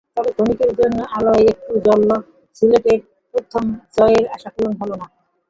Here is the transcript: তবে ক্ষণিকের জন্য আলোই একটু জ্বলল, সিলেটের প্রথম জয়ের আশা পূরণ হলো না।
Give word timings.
তবে 0.17 0.29
ক্ষণিকের 0.35 0.71
জন্য 0.79 0.97
আলোই 1.15 1.43
একটু 1.53 1.73
জ্বলল, 1.85 2.09
সিলেটের 2.57 2.99
প্রথম 3.33 3.63
জয়ের 3.95 4.25
আশা 4.35 4.49
পূরণ 4.55 4.73
হলো 4.81 4.95
না। 5.01 5.07